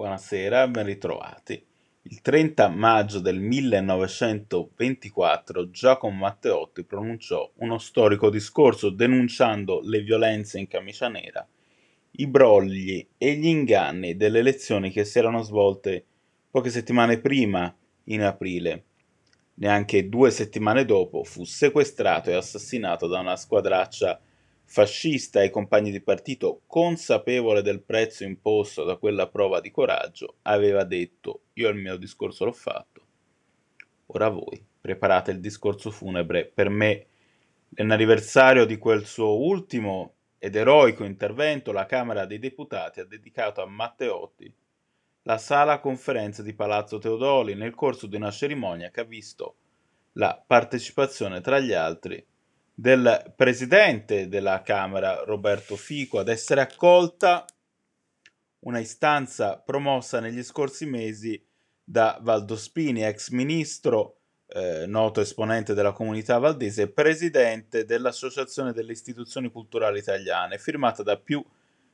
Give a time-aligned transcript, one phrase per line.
[0.00, 1.62] Buonasera, ben ritrovati.
[2.04, 10.68] Il 30 maggio del 1924 Giacomo Matteotti pronunciò uno storico discorso denunciando le violenze in
[10.68, 11.46] camicia nera,
[12.12, 16.02] i brogli e gli inganni delle elezioni che si erano svolte
[16.50, 17.70] poche settimane prima,
[18.04, 18.84] in aprile.
[19.56, 24.18] Neanche due settimane dopo fu sequestrato e assassinato da una squadraccia
[24.72, 30.84] fascista e compagni di partito, consapevole del prezzo imposto da quella prova di coraggio, aveva
[30.84, 33.02] detto io il mio discorso l'ho fatto,
[34.06, 37.06] ora voi preparate il discorso funebre per me.
[37.70, 43.66] Nell'anniversario di quel suo ultimo ed eroico intervento, la Camera dei Deputati ha dedicato a
[43.66, 44.54] Matteotti
[45.22, 49.56] la sala conferenze di Palazzo Teodoli nel corso di una cerimonia che ha visto
[50.12, 52.24] la partecipazione, tra gli altri,
[52.80, 57.44] del presidente della Camera Roberto Fico ad essere accolta
[58.60, 61.44] una istanza promossa negli scorsi mesi
[61.84, 69.50] da Valdospini, ex ministro, eh, noto esponente della comunità valdese e presidente dell'Associazione delle istituzioni
[69.50, 71.44] culturali italiane, firmata da più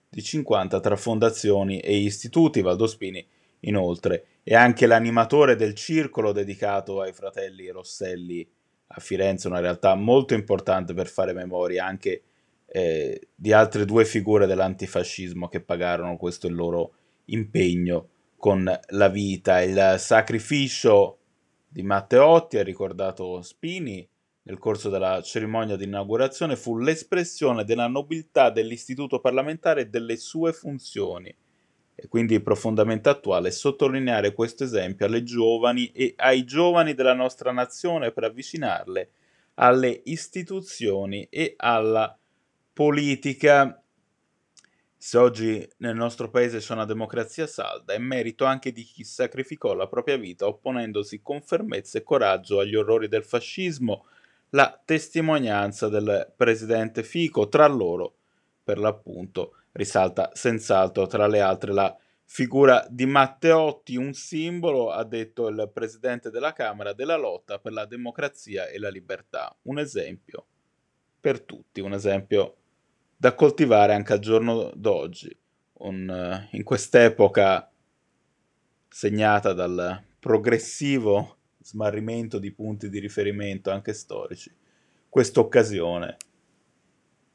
[0.09, 2.63] di 50 tra fondazioni e istituti.
[2.63, 3.27] Valdospini,
[3.61, 8.49] inoltre, è anche l'animatore del circolo dedicato ai fratelli Rosselli
[8.89, 12.23] a Firenze, una realtà molto importante per fare memoria anche
[12.67, 16.93] eh, di altre due figure dell'antifascismo che pagarono questo il loro
[17.27, 19.61] impegno con la vita.
[19.63, 21.19] Il sacrificio
[21.69, 24.09] di Matteotti, ha ricordato Spini,
[24.43, 30.53] nel corso della cerimonia di inaugurazione fu l'espressione della nobiltà dell'istituto parlamentare e delle sue
[30.53, 31.35] funzioni
[31.99, 38.13] è quindi profondamente attuale sottolineare questo esempio alle giovani e ai giovani della nostra nazione
[38.13, 39.11] per avvicinarle
[39.55, 42.15] alle istituzioni e alla
[42.75, 43.83] politica.
[44.99, 49.73] Se oggi nel nostro paese c'è una democrazia salda, è merito anche di chi sacrificò
[49.73, 54.05] la propria vita opponendosi con fermezza e coraggio agli orrori del fascismo,
[54.51, 58.17] la testimonianza del presidente Fico, tra loro,
[58.63, 65.47] per l'appunto, risalta senz'altro tra le altre la figura di Matteotti, un simbolo, ha detto
[65.49, 69.57] il presidente della Camera, della lotta per la democrazia e la libertà.
[69.63, 70.47] Un esempio
[71.21, 72.57] per tutti, un esempio
[73.17, 75.35] da coltivare anche al giorno d'oggi,
[75.75, 77.71] un, in quest'epoca
[78.89, 84.55] segnata dal progressivo smarrimento di punti di riferimento anche storici.
[85.09, 86.17] Questa occasione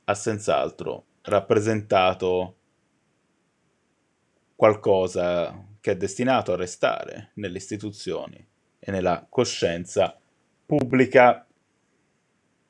[0.06, 2.56] ha senz'altro rappresentato
[4.56, 8.48] qualcosa che è destinato a restare nelle istituzioni
[8.80, 10.18] e nella coscienza
[10.66, 11.46] pubblica